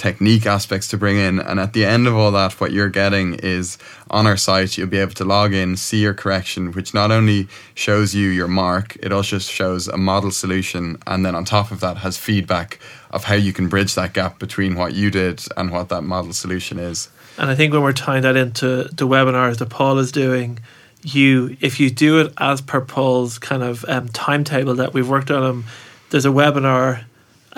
technique 0.00 0.46
aspects 0.46 0.88
to 0.88 0.96
bring 0.96 1.18
in. 1.18 1.38
And 1.38 1.60
at 1.60 1.74
the 1.74 1.84
end 1.84 2.08
of 2.08 2.16
all 2.16 2.32
that, 2.32 2.58
what 2.58 2.72
you're 2.72 2.88
getting 2.88 3.34
is 3.34 3.76
on 4.10 4.26
our 4.26 4.36
site, 4.38 4.78
you'll 4.78 4.88
be 4.88 4.96
able 4.96 5.12
to 5.12 5.26
log 5.26 5.52
in, 5.52 5.76
see 5.76 6.00
your 6.00 6.14
correction, 6.14 6.72
which 6.72 6.94
not 6.94 7.10
only 7.10 7.48
shows 7.74 8.14
you 8.14 8.30
your 8.30 8.48
mark, 8.48 8.96
it 9.02 9.12
also 9.12 9.38
shows 9.38 9.88
a 9.88 9.98
model 9.98 10.30
solution. 10.30 10.96
And 11.06 11.26
then 11.26 11.34
on 11.34 11.44
top 11.44 11.70
of 11.70 11.80
that, 11.80 11.98
has 11.98 12.16
feedback 12.16 12.78
of 13.10 13.24
how 13.24 13.34
you 13.34 13.52
can 13.52 13.68
bridge 13.68 13.94
that 13.94 14.14
gap 14.14 14.38
between 14.38 14.74
what 14.74 14.94
you 14.94 15.10
did 15.10 15.44
and 15.54 15.70
what 15.70 15.90
that 15.90 16.02
model 16.02 16.32
solution 16.32 16.78
is. 16.78 17.10
And 17.36 17.50
I 17.50 17.54
think 17.54 17.74
when 17.74 17.82
we're 17.82 17.92
tying 17.92 18.22
that 18.22 18.36
into 18.36 18.84
the 18.84 19.06
webinars 19.06 19.58
that 19.58 19.68
Paul 19.68 19.98
is 19.98 20.10
doing, 20.10 20.60
you 21.02 21.56
if 21.60 21.78
you 21.78 21.90
do 21.90 22.20
it 22.20 22.32
as 22.38 22.62
per 22.62 22.80
Paul's 22.80 23.38
kind 23.38 23.62
of 23.62 23.84
um, 23.86 24.08
timetable 24.08 24.74
that 24.76 24.94
we've 24.94 25.08
worked 25.08 25.30
on 25.30 25.42
him, 25.42 25.64
there's 26.08 26.26
a 26.26 26.30
webinar 26.30 27.04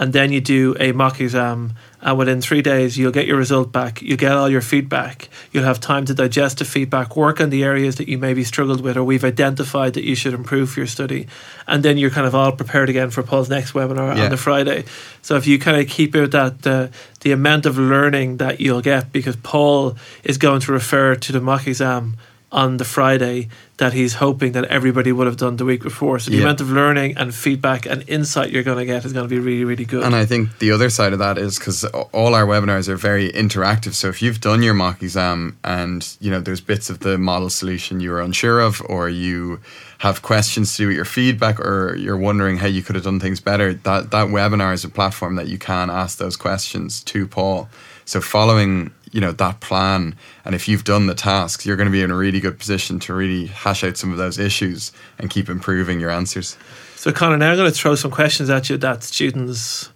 and 0.03 0.13
then 0.13 0.33
you 0.33 0.41
do 0.41 0.75
a 0.81 0.91
mock 0.91 1.21
exam 1.21 1.75
and 2.01 2.19
within 2.19 2.41
three 2.41 2.61
days 2.61 2.99
you'll 2.99 3.13
get 3.13 3.29
your 3.29 3.37
result 3.37 3.71
back. 3.71 4.03
You 4.03 4.17
get 4.17 4.33
all 4.33 4.49
your 4.49 4.61
feedback. 4.61 5.29
You'll 5.53 5.63
have 5.63 5.79
time 5.79 6.05
to 6.07 6.15
digest 6.15 6.59
the 6.59 6.65
feedback 6.65 7.15
work 7.17 7.41
on 7.41 7.51
the 7.51 7.63
areas 7.63 7.95
that 7.99 8.09
you 8.09 8.19
maybe 8.19 8.43
struggled 8.43 8.81
with 8.81 8.97
or 8.97 9.05
we've 9.05 9.23
identified 9.25 9.95
that 9.95 10.03
you 10.03 10.17
should 10.17 10.35
improve 10.35 10.71
for 10.73 10.81
your 10.81 10.89
study. 10.89 11.29
And 11.69 11.85
then 11.85 11.99
you're 11.99 12.11
kind 12.11 12.27
of 12.27 12.35
all 12.35 12.51
prepared 12.51 12.89
again 12.91 13.11
for 13.11 13.23
paul's 13.23 13.49
next 13.49 13.75
webinar 13.75 14.17
Yeah. 14.17 14.25
on 14.25 14.31
the 14.31 14.37
friday. 14.37 14.85
So 15.23 15.37
if 15.37 15.47
you 15.47 15.61
kind 15.61 15.81
of 15.81 15.87
keep 15.87 16.17
out 16.17 16.33
that 16.33 16.63
the 16.63 16.91
the 17.21 17.31
amount 17.31 17.65
of 17.67 17.79
learning 17.79 18.39
that 18.39 18.61
you'll 18.61 18.83
get 18.83 19.13
because 19.13 19.37
paul 19.37 19.97
is 20.25 20.37
going 20.37 20.59
to 20.63 20.73
refer 20.73 21.15
to 21.15 21.31
the 21.33 21.41
mock 21.41 21.69
exam 21.69 22.17
on 22.53 22.77
the 22.77 22.85
Friday 22.85 23.49
that 23.79 23.95
he's 23.95 24.15
hoping 24.15 24.53
that 24.53 24.65
everybody 24.67 25.11
would 25.11 25.27
have 25.27 25.39
done 25.39 25.57
the 25.57 25.65
week 25.65 25.83
before. 25.83 26.19
So 26.19 26.31
the 26.31 26.37
Yeah. 26.37 26.43
amount 26.45 26.61
of 26.61 26.71
learning 26.71 27.17
and 27.17 27.35
feedback 27.35 27.87
and 27.87 28.05
insight 28.07 28.53
you're 28.53 28.63
going 28.63 28.79
to 28.79 28.85
get 28.85 29.05
is 29.05 29.13
going 29.13 29.25
to 29.29 29.35
be 29.35 29.41
really, 29.41 29.65
really 29.65 29.87
good. 29.87 30.05
And 30.05 30.15
I 30.15 30.27
think 30.27 30.59
the 30.59 30.71
other 30.71 30.91
side 30.91 31.13
of 31.15 31.19
that 31.19 31.39
is 31.39 31.59
because 31.59 31.83
all 32.13 32.35
our 32.35 32.47
webinars 32.47 32.89
are 32.89 32.97
very 32.97 33.33
interactive. 33.33 33.95
So 33.95 34.09
if 34.09 34.21
you've 34.23 34.41
done 34.41 34.63
your 34.63 34.75
mock 34.75 35.03
exam 35.03 35.57
and 35.65 36.07
you 36.21 36.31
know 36.31 36.41
there's 36.41 36.61
bits 36.61 36.91
of 36.91 37.01
the 37.01 37.17
model 37.19 37.51
solution 37.51 38.01
you 38.01 38.11
were 38.11 38.21
unsure 38.21 38.61
of, 38.61 38.83
or 38.87 39.09
you 39.09 39.59
have 39.99 40.21
questions 40.23 40.73
to 40.77 40.83
do 40.83 40.87
with 40.89 40.97
your 40.97 41.05
feedback, 41.07 41.59
or 41.59 41.97
you're 41.97 42.17
wondering 42.19 42.59
how 42.59 42.67
you 42.67 42.83
could 42.83 42.95
have 42.97 43.05
done 43.05 43.19
things 43.19 43.41
better, 43.41 43.73
that 43.73 44.11
that 44.11 44.29
webinar 44.29 44.75
is 44.75 44.85
a 44.85 44.89
platform 44.91 45.37
that 45.37 45.49
you 45.49 45.59
can 45.59 45.89
ask 45.91 46.19
those 46.19 46.37
questions 46.37 47.03
to 47.05 47.27
Paul. 47.27 47.69
So 48.05 48.21
following 48.21 48.91
you 49.13 49.21
know 49.21 49.33
that 49.33 49.61
plan, 49.61 50.17
and 50.45 50.55
if 50.55 50.67
you've 50.67 50.85
done 50.85 51.07
the 51.07 51.15
tasks, 51.15 51.65
you're 51.65 51.77
going 51.77 51.87
to 51.87 51.93
be 51.93 52.03
in 52.03 52.11
a 52.11 52.17
really 52.17 52.41
good 52.41 52.59
position 52.59 52.99
to 53.01 53.15
really 53.15 53.47
hash 53.47 53.85
out 53.85 53.97
some 53.97 54.11
of 54.11 54.19
those 54.19 54.39
issues 54.39 54.91
and 55.19 55.31
keep 55.31 55.49
improving 55.49 56.01
your 56.01 56.11
answers. 56.11 56.57
so, 56.97 57.13
Connor, 57.13 57.37
now 57.37 57.51
I'm 57.51 57.57
going 57.57 57.71
to 57.71 57.77
throw 57.77 57.95
some 57.95 58.11
questions 58.11 58.51
at 58.51 58.71
you 58.71 58.77
that 58.79 59.05
students 59.05 59.92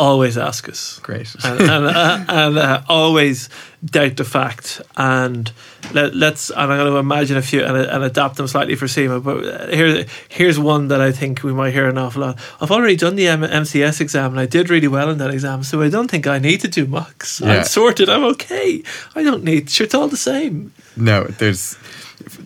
always 0.00 0.38
ask 0.38 0.68
us. 0.68 0.98
Great. 1.00 1.32
and, 1.44 1.60
and, 1.60 1.86
uh, 1.86 2.24
and 2.28 2.58
uh, 2.58 2.82
always 2.88 3.50
doubt 3.84 4.16
the 4.16 4.24
fact. 4.24 4.80
And 4.96 5.52
let, 5.92 6.14
let's 6.14 6.50
and 6.50 6.72
I'm 6.72 6.78
going 6.78 6.92
to 6.92 6.98
imagine 6.98 7.36
a 7.36 7.42
few 7.42 7.62
and, 7.62 7.76
and 7.76 8.02
adapt 8.02 8.36
them 8.36 8.48
slightly 8.48 8.74
for 8.76 8.88
CIMA. 8.88 9.20
But 9.20 9.44
uh, 9.44 9.66
here, 9.68 10.06
here's 10.28 10.58
one 10.58 10.88
that 10.88 11.02
I 11.02 11.12
think 11.12 11.42
we 11.42 11.52
might 11.52 11.72
hear 11.72 11.88
an 11.88 11.98
awful 11.98 12.22
lot. 12.22 12.38
I've 12.60 12.70
already 12.70 12.96
done 12.96 13.16
the 13.16 13.28
M- 13.28 13.42
MCS 13.42 14.00
exam 14.00 14.32
and 14.32 14.40
I 14.40 14.46
did 14.46 14.70
really 14.70 14.88
well 14.88 15.10
in 15.10 15.18
that 15.18 15.30
exam, 15.30 15.62
so 15.62 15.82
I 15.82 15.90
don't 15.90 16.10
think 16.10 16.26
I 16.26 16.38
need 16.38 16.62
to 16.62 16.68
do 16.68 16.86
mocks. 16.86 17.40
Yeah. 17.40 17.58
I'm 17.58 17.64
sorted. 17.64 18.08
I'm 18.08 18.24
okay. 18.24 18.82
I 19.14 19.22
don't 19.22 19.44
need. 19.44 19.68
Sure, 19.68 19.84
it's 19.84 19.94
all 19.94 20.08
the 20.08 20.16
same. 20.16 20.72
No, 20.96 21.24
there's 21.24 21.74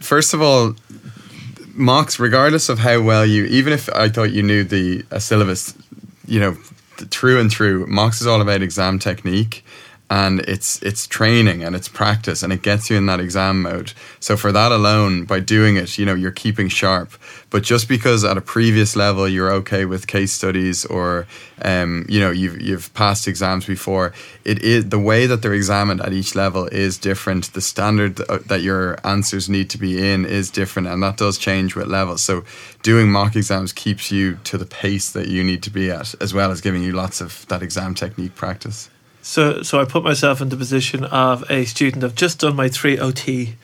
first 0.01 0.35
of 0.35 0.43
all 0.43 0.75
mocks 1.75 2.21
regardless 2.21 2.69
of 2.69 2.79
how 2.79 3.01
well 3.03 3.27
you 3.27 3.45
even 3.47 3.73
if 3.73 3.89
I 3.93 4.09
thought 4.09 4.31
you 4.33 4.43
knew 4.43 4.63
the 4.65 5.05
a 5.11 5.21
syllabus, 5.21 5.75
you 6.27 6.39
know, 6.41 6.57
through 6.97 7.41
and 7.41 7.51
through, 7.51 7.87
mocks 7.87 8.21
is 8.21 8.27
all 8.27 8.41
about 8.41 8.63
exam 8.63 8.99
technique 8.99 9.63
and 10.11 10.41
it's 10.41 10.83
it's 10.83 11.07
training 11.07 11.65
and 11.65 11.75
it's 11.75 11.89
practice 11.89 12.43
and 12.43 12.53
it 12.53 12.63
gets 12.63 12.91
you 12.91 12.97
in 12.97 13.07
that 13.07 13.21
exam 13.21 13.63
mode. 13.63 13.93
So 14.21 14.37
for 14.37 14.53
that 14.53 14.71
alone, 14.71 15.25
by 15.25 15.41
doing 15.41 15.77
it, 15.77 15.97
you 15.99 16.05
know 16.05 16.15
you're 16.15 16.31
keeping 16.31 16.69
sharp. 16.69 17.13
But 17.49 17.63
just 17.63 17.89
because 17.89 18.23
at 18.23 18.37
a 18.37 18.43
previous 18.43 18.97
level 18.97 19.27
you're 19.27 19.51
okay 19.53 19.87
with 19.87 20.07
case 20.07 20.33
studies 20.33 20.85
or 20.85 21.27
um, 21.63 22.05
you 22.09 22.21
know 22.21 22.31
you've 22.31 22.61
you've 22.61 22.93
passed 22.93 23.27
exams 23.27 23.65
before, 23.65 24.13
it 24.45 24.63
is 24.63 24.91
the 24.91 24.99
way 24.99 25.27
that 25.27 25.41
they're 25.41 25.55
examined 25.55 26.03
at 26.03 26.13
each 26.13 26.35
level 26.35 26.67
is 26.67 26.99
different. 26.99 27.53
The 27.55 27.63
standard 27.63 28.17
that 28.17 28.61
your 28.61 28.99
answers 29.07 29.49
need 29.49 29.71
to 29.71 29.79
be 29.79 30.13
in 30.13 30.27
is 30.27 30.51
different, 30.51 30.89
and 30.89 31.03
that 31.03 31.17
does 31.17 31.39
change 31.39 31.75
with 31.75 31.87
levels. 31.87 32.23
So 32.23 32.45
doing 32.83 33.11
mock 33.11 33.37
exams 33.37 33.73
keeps 33.73 34.13
you 34.13 34.37
to 34.45 34.59
the 34.59 34.67
pace 34.67 35.11
that 35.13 35.29
you 35.29 35.43
need 35.43 35.63
to 35.63 35.71
be 35.71 35.91
at, 35.91 36.15
as 36.21 36.35
well 36.35 36.51
as 36.51 36.61
giving 36.61 36.83
you 36.83 36.93
lots 36.93 37.23
of 37.23 37.47
that 37.49 37.63
exam 37.63 37.95
technique 37.95 38.35
practice. 38.35 38.91
So, 39.25 39.62
so 39.62 39.81
I 39.81 39.87
put 39.87 40.04
myself 40.04 40.43
in 40.43 40.50
the 40.50 40.57
position 40.57 41.02
of 41.02 41.50
a 41.50 41.64
student. 41.64 42.04
I've 42.04 42.14
just 42.14 42.40
done 42.40 42.54
my 42.54 42.69
three 42.69 42.99
OT, 42.99 43.54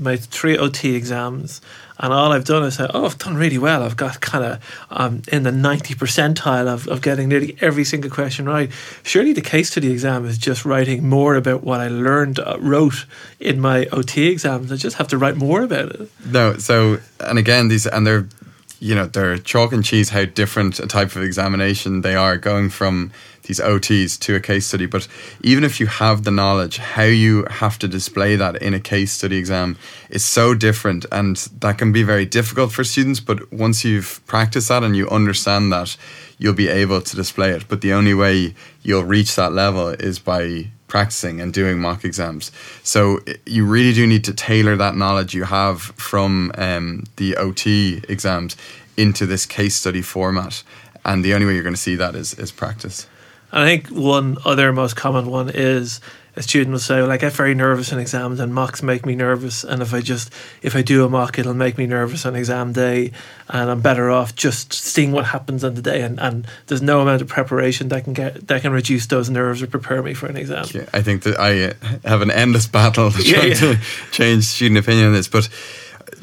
my 0.00 0.16
three 0.16 0.56
OT 0.56 0.94
exams, 0.94 1.60
and 1.98 2.14
all 2.14 2.32
I've 2.32 2.46
done 2.46 2.62
is 2.62 2.76
say, 2.76 2.88
"Oh, 2.94 3.04
I've 3.04 3.18
done 3.18 3.34
really 3.34 3.58
well. 3.58 3.82
I've 3.82 3.98
got 3.98 4.22
kind 4.22 4.42
of 4.42 4.86
um, 4.90 5.20
in 5.28 5.42
the 5.42 5.52
ninety 5.52 5.94
percentile 5.94 6.66
of, 6.66 6.88
of 6.88 7.02
getting 7.02 7.28
nearly 7.28 7.58
every 7.60 7.84
single 7.84 8.10
question 8.10 8.46
right." 8.46 8.70
Surely 9.02 9.34
the 9.34 9.42
case 9.42 9.70
study 9.70 9.92
exam 9.92 10.24
is 10.24 10.38
just 10.38 10.64
writing 10.64 11.06
more 11.06 11.34
about 11.34 11.62
what 11.62 11.80
I 11.80 11.88
learned, 11.88 12.38
uh, 12.38 12.56
wrote 12.58 13.04
in 13.38 13.60
my 13.60 13.84
OT 13.92 14.28
exams. 14.28 14.72
I 14.72 14.76
just 14.76 14.96
have 14.96 15.08
to 15.08 15.18
write 15.18 15.36
more 15.36 15.60
about 15.60 15.90
it. 15.90 16.10
No, 16.24 16.56
so 16.56 17.00
and 17.20 17.38
again, 17.38 17.68
these 17.68 17.86
and 17.86 18.06
they're 18.06 18.26
you 18.82 18.96
know 18.96 19.06
they're 19.06 19.38
chalk 19.38 19.72
and 19.72 19.84
cheese 19.84 20.08
how 20.08 20.24
different 20.24 20.80
a 20.80 20.88
type 20.88 21.14
of 21.14 21.22
examination 21.22 22.00
they 22.00 22.16
are 22.16 22.36
going 22.36 22.68
from 22.68 23.12
these 23.44 23.60
OTs 23.60 24.18
to 24.18 24.34
a 24.34 24.40
case 24.40 24.66
study. 24.66 24.86
But 24.86 25.06
even 25.40 25.62
if 25.62 25.78
you 25.78 25.86
have 25.86 26.24
the 26.24 26.32
knowledge, 26.32 26.78
how 26.78 27.04
you 27.04 27.46
have 27.48 27.78
to 27.78 27.88
display 27.88 28.34
that 28.34 28.60
in 28.60 28.74
a 28.74 28.80
case 28.80 29.12
study 29.12 29.36
exam 29.36 29.76
is 30.10 30.24
so 30.24 30.54
different, 30.54 31.06
and 31.12 31.36
that 31.60 31.78
can 31.78 31.92
be 31.92 32.02
very 32.02 32.26
difficult 32.26 32.72
for 32.72 32.82
students. 32.82 33.20
But 33.20 33.52
once 33.52 33.84
you've 33.84 34.20
practiced 34.26 34.68
that 34.68 34.82
and 34.82 34.96
you 34.96 35.08
understand 35.10 35.72
that, 35.72 35.96
you'll 36.38 36.52
be 36.52 36.68
able 36.68 37.00
to 37.02 37.16
display 37.16 37.50
it. 37.50 37.68
But 37.68 37.82
the 37.82 37.92
only 37.92 38.14
way 38.14 38.54
you'll 38.82 39.04
reach 39.04 39.36
that 39.36 39.52
level 39.52 39.90
is 39.90 40.18
by 40.18 40.72
practicing 40.92 41.40
and 41.40 41.54
doing 41.54 41.80
mock 41.80 42.04
exams. 42.04 42.52
So 42.82 43.20
you 43.46 43.64
really 43.64 43.94
do 43.94 44.06
need 44.06 44.24
to 44.24 44.34
tailor 44.34 44.76
that 44.76 44.94
knowledge 44.94 45.32
you 45.32 45.44
have 45.44 45.80
from 45.80 46.52
um, 46.58 47.04
the 47.16 47.34
OT 47.38 48.02
exams 48.10 48.58
into 48.98 49.24
this 49.24 49.46
case 49.46 49.74
study 49.74 50.02
format. 50.02 50.62
And 51.02 51.24
the 51.24 51.32
only 51.32 51.46
way 51.46 51.54
you're 51.54 51.62
going 51.62 51.74
to 51.74 51.80
see 51.80 51.96
that 51.96 52.14
is, 52.14 52.34
is 52.34 52.52
practice. 52.52 53.06
I 53.52 53.66
think 53.66 53.88
one 53.88 54.38
other 54.44 54.72
most 54.72 54.96
common 54.96 55.26
one 55.26 55.50
is 55.52 56.00
a 56.34 56.42
student 56.42 56.72
will 56.72 56.78
say, 56.78 57.02
well, 57.02 57.10
I 57.10 57.18
get 57.18 57.34
very 57.34 57.54
nervous 57.54 57.92
in 57.92 57.98
exams 57.98 58.40
and 58.40 58.54
mocks 58.54 58.82
make 58.82 59.04
me 59.04 59.14
nervous. 59.14 59.64
And 59.64 59.82
if 59.82 59.92
I 59.92 60.00
just, 60.00 60.32
if 60.62 60.74
I 60.74 60.80
do 60.80 61.04
a 61.04 61.08
mock, 61.08 61.38
it'll 61.38 61.52
make 61.52 61.76
me 61.76 61.86
nervous 61.86 62.24
on 62.24 62.34
exam 62.34 62.72
day. 62.72 63.12
And 63.50 63.70
I'm 63.70 63.82
better 63.82 64.10
off 64.10 64.34
just 64.34 64.72
seeing 64.72 65.12
what 65.12 65.26
happens 65.26 65.62
on 65.62 65.74
the 65.74 65.82
day. 65.82 66.00
And, 66.00 66.18
and 66.18 66.46
there's 66.68 66.80
no 66.80 67.02
amount 67.02 67.20
of 67.20 67.28
preparation 67.28 67.88
that 67.88 68.04
can 68.04 68.14
get, 68.14 68.46
that 68.48 68.62
can 68.62 68.72
reduce 68.72 69.06
those 69.06 69.28
nerves 69.28 69.60
or 69.60 69.66
prepare 69.66 70.02
me 70.02 70.14
for 70.14 70.26
an 70.26 70.38
exam. 70.38 70.64
Yeah, 70.72 70.86
I 70.94 71.02
think 71.02 71.24
that 71.24 71.38
I 71.38 71.64
uh, 71.64 71.72
have 72.04 72.22
an 72.22 72.30
endless 72.30 72.66
battle 72.66 73.10
trying 73.10 73.26
yeah, 73.26 73.42
yeah. 73.44 73.54
to 73.54 73.78
change 74.10 74.44
student 74.44 74.78
opinion 74.78 75.08
on 75.08 75.12
this. 75.12 75.28
But 75.28 75.50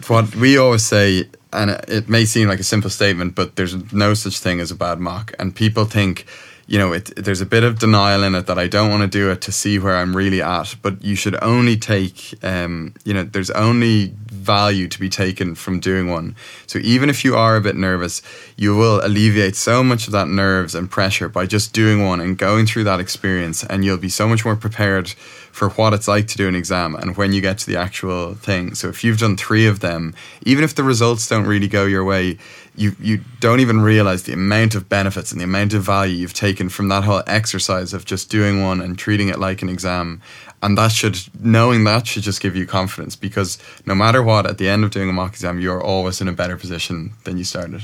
what 0.07 0.35
we 0.35 0.57
always 0.57 0.83
say, 0.83 1.29
and 1.53 1.69
it 1.87 2.09
may 2.09 2.25
seem 2.25 2.47
like 2.47 2.59
a 2.59 2.63
simple 2.63 2.89
statement, 2.89 3.35
but 3.35 3.57
there's 3.57 3.93
no 3.93 4.15
such 4.15 4.39
thing 4.39 4.59
as 4.59 4.71
a 4.71 4.75
bad 4.75 4.99
mock. 4.99 5.33
And 5.37 5.55
people 5.55 5.85
think, 5.85 6.25
you 6.69 6.77
know, 6.77 6.93
it, 6.93 7.05
there's 7.15 7.41
a 7.41 7.47
bit 7.47 7.63
of 7.63 7.79
denial 7.79 8.21
in 8.21 8.35
it 8.35 8.45
that 8.45 8.59
I 8.59 8.67
don't 8.67 8.91
want 8.91 9.01
to 9.01 9.07
do 9.07 9.31
it 9.31 9.41
to 9.41 9.51
see 9.51 9.79
where 9.79 9.97
I'm 9.97 10.15
really 10.15 10.39
at. 10.39 10.75
But 10.83 11.03
you 11.03 11.15
should 11.15 11.35
only 11.41 11.75
take, 11.75 12.35
um, 12.43 12.93
you 13.03 13.11
know, 13.11 13.23
there's 13.23 13.49
only 13.49 14.13
value 14.27 14.87
to 14.87 14.99
be 14.99 15.09
taken 15.09 15.55
from 15.55 15.79
doing 15.79 16.09
one. 16.09 16.35
So 16.67 16.77
even 16.79 17.09
if 17.09 17.25
you 17.25 17.35
are 17.35 17.55
a 17.55 17.61
bit 17.61 17.75
nervous, 17.75 18.21
you 18.55 18.75
will 18.75 19.03
alleviate 19.03 19.55
so 19.55 19.83
much 19.83 20.05
of 20.05 20.11
that 20.13 20.27
nerves 20.27 20.75
and 20.75 20.91
pressure 20.91 21.27
by 21.27 21.47
just 21.47 21.73
doing 21.73 22.05
one 22.05 22.21
and 22.21 22.37
going 22.37 22.67
through 22.67 22.83
that 22.83 22.99
experience, 22.99 23.63
and 23.63 23.83
you'll 23.83 23.97
be 23.97 24.09
so 24.09 24.27
much 24.27 24.45
more 24.45 24.55
prepared 24.55 25.15
for 25.51 25.69
what 25.69 25.93
it's 25.93 26.07
like 26.07 26.27
to 26.27 26.37
do 26.37 26.47
an 26.47 26.55
exam 26.55 26.95
and 26.95 27.17
when 27.17 27.33
you 27.33 27.41
get 27.41 27.57
to 27.59 27.65
the 27.65 27.77
actual 27.77 28.35
thing. 28.35 28.75
So 28.75 28.87
if 28.87 29.03
you've 29.03 29.19
done 29.19 29.37
three 29.37 29.67
of 29.67 29.79
them, 29.79 30.13
even 30.43 30.63
if 30.63 30.75
the 30.75 30.83
results 30.83 31.27
don't 31.27 31.45
really 31.45 31.67
go 31.67 31.85
your 31.85 32.03
way, 32.03 32.37
you 32.79 32.95
you 32.99 33.19
don't 33.39 33.59
even 33.59 33.81
realize 33.81 34.23
the 34.23 34.33
amount 34.33 34.73
of 34.73 34.87
benefits 34.87 35.31
and 35.31 35.41
the 35.41 35.45
amount 35.45 35.73
of 35.73 35.83
value 35.83 36.15
you've 36.15 36.33
taken 36.33 36.69
from 36.69 36.87
that 36.87 37.03
whole 37.03 37.21
exercise 37.27 37.93
of 37.93 38.05
just 38.05 38.29
doing 38.29 38.63
one 38.63 38.79
and 38.79 38.97
treating 38.97 39.27
it 39.27 39.37
like 39.37 39.61
an 39.61 39.69
exam 39.69 40.21
and 40.61 40.77
that 40.77 40.91
should 40.91 41.19
knowing 41.43 41.83
that 41.83 42.07
should 42.07 42.23
just 42.23 42.41
give 42.41 42.55
you 42.55 42.65
confidence 42.65 43.15
because 43.15 43.57
no 43.85 43.93
matter 43.93 44.23
what 44.23 44.45
at 44.45 44.57
the 44.57 44.69
end 44.69 44.83
of 44.83 44.91
doing 44.91 45.09
a 45.09 45.13
mock 45.13 45.31
exam 45.31 45.59
you're 45.59 45.83
always 45.83 46.21
in 46.21 46.27
a 46.27 46.33
better 46.33 46.55
position 46.55 47.11
than 47.25 47.37
you 47.37 47.43
started 47.43 47.81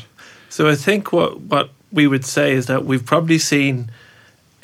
so 0.50 0.70
i 0.70 0.76
think 0.76 1.12
what 1.12 1.42
what 1.42 1.70
we 1.92 2.08
would 2.08 2.26
say 2.26 2.54
is 2.54 2.68
that 2.68 2.86
we've 2.86 3.06
probably 3.06 3.38
seen 3.38 3.90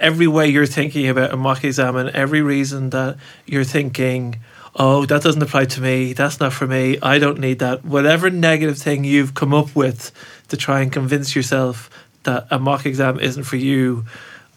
every 0.01 0.27
way 0.27 0.47
you're 0.47 0.65
thinking 0.65 1.07
about 1.07 1.33
a 1.33 1.37
mock 1.37 1.63
exam 1.63 1.95
and 1.95 2.09
every 2.09 2.41
reason 2.41 2.89
that 2.89 3.17
you're 3.45 3.63
thinking 3.63 4.39
oh, 4.75 5.05
that 5.05 5.21
doesn't 5.21 5.41
apply 5.41 5.65
to 5.65 5.81
me, 5.81 6.13
that's 6.13 6.39
not 6.39 6.53
for 6.53 6.67
me, 6.67 6.97
I 7.01 7.19
don't 7.19 7.39
need 7.39 7.59
that. 7.59 7.83
Whatever 7.83 8.29
negative 8.29 8.77
thing 8.77 9.03
you've 9.03 9.33
come 9.33 9.53
up 9.53 9.75
with 9.75 10.11
to 10.47 10.57
try 10.57 10.81
and 10.81 10.91
convince 10.91 11.35
yourself 11.35 11.89
that 12.23 12.47
a 12.51 12.59
mock 12.59 12.85
exam 12.85 13.19
isn't 13.19 13.43
for 13.43 13.57
you, 13.57 14.05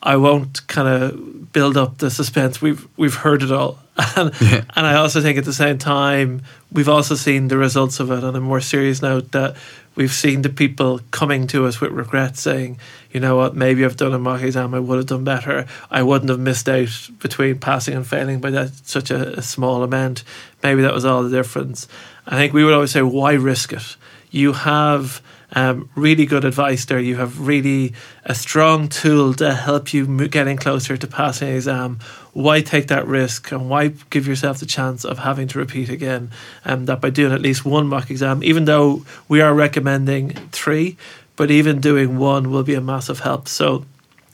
I 0.02 0.16
won't 0.16 0.66
kind 0.66 0.88
of 0.88 1.52
build 1.52 1.76
up 1.76 1.98
the 1.98 2.10
suspense. 2.10 2.60
We've 2.60 2.86
we've 2.96 3.14
heard 3.14 3.42
it 3.42 3.50
all, 3.50 3.78
and, 3.96 4.32
yeah. 4.40 4.64
and 4.74 4.86
I 4.86 4.96
also 4.96 5.20
think 5.20 5.38
at 5.38 5.44
the 5.44 5.52
same 5.52 5.78
time 5.78 6.42
we've 6.72 6.88
also 6.88 7.14
seen 7.14 7.48
the 7.48 7.56
results 7.56 8.00
of 8.00 8.10
it. 8.10 8.24
On 8.24 8.34
a 8.34 8.40
more 8.40 8.60
serious 8.60 9.02
note, 9.02 9.32
that 9.32 9.56
we've 9.94 10.12
seen 10.12 10.42
the 10.42 10.48
people 10.48 11.00
coming 11.10 11.46
to 11.48 11.66
us 11.66 11.80
with 11.80 11.92
regret, 11.92 12.36
saying, 12.36 12.78
"You 13.12 13.20
know 13.20 13.36
what? 13.36 13.54
Maybe 13.54 13.84
I've 13.84 13.96
done 13.96 14.12
a 14.12 14.18
mock 14.18 14.42
exam. 14.42 14.74
I 14.74 14.80
would 14.80 14.98
have 14.98 15.06
done 15.06 15.24
better. 15.24 15.66
I 15.90 16.02
wouldn't 16.02 16.30
have 16.30 16.40
missed 16.40 16.68
out 16.68 17.08
between 17.20 17.58
passing 17.58 17.94
and 17.94 18.06
failing 18.06 18.40
by 18.40 18.50
that 18.50 18.72
such 18.84 19.10
a, 19.10 19.38
a 19.38 19.42
small 19.42 19.82
amount. 19.82 20.24
Maybe 20.62 20.82
that 20.82 20.94
was 20.94 21.04
all 21.04 21.22
the 21.22 21.36
difference." 21.36 21.86
I 22.26 22.36
think 22.36 22.52
we 22.52 22.64
would 22.64 22.74
always 22.74 22.90
say, 22.90 23.02
"Why 23.02 23.34
risk 23.34 23.72
it?" 23.72 23.96
You 24.30 24.52
have 24.52 25.22
um, 25.52 25.88
really 25.94 26.26
good 26.26 26.44
advice 26.44 26.84
there. 26.84 26.98
You 26.98 27.16
have 27.16 27.46
really 27.46 27.94
a 28.24 28.34
strong 28.34 28.88
tool 28.88 29.34
to 29.34 29.54
help 29.54 29.92
you 29.92 30.28
getting 30.28 30.56
closer 30.56 30.96
to 30.96 31.06
passing 31.06 31.48
an 31.48 31.54
exam. 31.56 31.98
Why 32.32 32.60
take 32.60 32.88
that 32.88 33.06
risk 33.06 33.52
and 33.52 33.68
why 33.70 33.88
give 34.10 34.26
yourself 34.26 34.58
the 34.58 34.66
chance 34.66 35.04
of 35.04 35.18
having 35.18 35.48
to 35.48 35.58
repeat 35.58 35.88
again? 35.88 36.30
Um, 36.64 36.86
that 36.86 37.00
by 37.00 37.10
doing 37.10 37.32
at 37.32 37.40
least 37.40 37.64
one 37.64 37.86
mock 37.86 38.10
exam, 38.10 38.42
even 38.42 38.64
though 38.64 39.04
we 39.28 39.40
are 39.40 39.54
recommending 39.54 40.30
three, 40.50 40.96
but 41.36 41.50
even 41.50 41.80
doing 41.80 42.18
one 42.18 42.50
will 42.50 42.64
be 42.64 42.74
a 42.74 42.80
massive 42.80 43.20
help. 43.20 43.48
So 43.48 43.84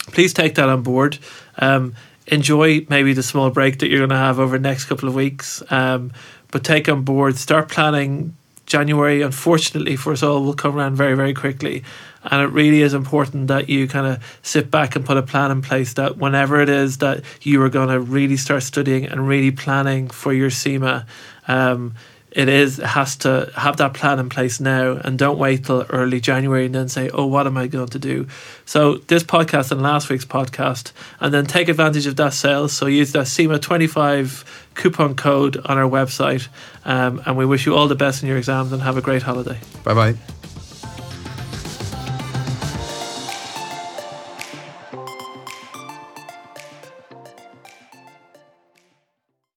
please 0.08 0.32
take 0.32 0.54
that 0.54 0.68
on 0.68 0.82
board. 0.82 1.18
Um, 1.58 1.94
enjoy 2.26 2.86
maybe 2.88 3.12
the 3.12 3.22
small 3.22 3.50
break 3.50 3.80
that 3.80 3.88
you're 3.88 3.98
going 3.98 4.10
to 4.10 4.16
have 4.16 4.38
over 4.38 4.56
the 4.56 4.62
next 4.62 4.86
couple 4.86 5.08
of 5.08 5.14
weeks. 5.14 5.62
Um, 5.70 6.12
but 6.50 6.64
take 6.64 6.88
on 6.88 7.02
board, 7.02 7.36
start 7.36 7.68
planning 7.68 8.36
January, 8.70 9.20
unfortunately 9.20 9.96
for 9.96 10.12
us 10.12 10.22
all, 10.22 10.44
will 10.44 10.54
come 10.54 10.76
around 10.76 10.94
very, 10.94 11.14
very 11.14 11.34
quickly. 11.34 11.82
And 12.22 12.40
it 12.40 12.52
really 12.52 12.82
is 12.82 12.94
important 12.94 13.48
that 13.48 13.68
you 13.68 13.88
kind 13.88 14.06
of 14.06 14.38
sit 14.42 14.70
back 14.70 14.94
and 14.94 15.04
put 15.04 15.16
a 15.16 15.22
plan 15.22 15.50
in 15.50 15.60
place 15.60 15.94
that 15.94 16.18
whenever 16.18 16.60
it 16.60 16.68
is 16.68 16.98
that 16.98 17.24
you 17.42 17.60
are 17.62 17.68
going 17.68 17.88
to 17.88 17.98
really 17.98 18.36
start 18.36 18.62
studying 18.62 19.06
and 19.06 19.26
really 19.26 19.50
planning 19.50 20.08
for 20.08 20.32
your 20.32 20.50
CIMA, 20.50 21.04
um, 21.48 21.94
it 22.32 22.48
is 22.48 22.76
has 22.78 23.16
to 23.16 23.50
have 23.56 23.76
that 23.78 23.94
plan 23.94 24.18
in 24.18 24.28
place 24.28 24.60
now 24.60 24.92
and 25.04 25.18
don't 25.18 25.38
wait 25.38 25.64
till 25.64 25.84
early 25.88 26.20
January 26.20 26.66
and 26.66 26.74
then 26.74 26.88
say, 26.88 27.10
oh, 27.10 27.26
what 27.26 27.46
am 27.46 27.56
I 27.56 27.66
going 27.66 27.88
to 27.88 27.98
do? 27.98 28.26
So 28.64 28.98
this 29.08 29.22
podcast 29.22 29.72
and 29.72 29.82
last 29.82 30.08
week's 30.08 30.24
podcast, 30.24 30.92
and 31.18 31.34
then 31.34 31.46
take 31.46 31.68
advantage 31.68 32.06
of 32.06 32.16
that 32.16 32.32
sale. 32.32 32.68
So 32.68 32.86
use 32.86 33.12
that 33.12 33.26
CIMA 33.26 33.58
twenty 33.58 33.86
five 33.86 34.44
coupon 34.74 35.16
code 35.16 35.56
on 35.64 35.76
our 35.78 35.90
website, 35.90 36.48
um, 36.84 37.20
and 37.26 37.36
we 37.36 37.44
wish 37.44 37.66
you 37.66 37.74
all 37.74 37.88
the 37.88 37.96
best 37.96 38.22
in 38.22 38.28
your 38.28 38.38
exams 38.38 38.72
and 38.72 38.82
have 38.82 38.96
a 38.96 39.02
great 39.02 39.22
holiday. 39.22 39.58
Bye 39.84 39.94
bye. 39.94 40.39